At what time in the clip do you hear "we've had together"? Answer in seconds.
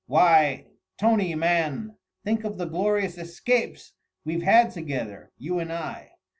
4.25-5.31